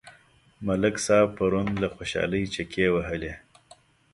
[0.65, 3.33] ملک صاحب پرون له خوشحالۍ چکې وهلې.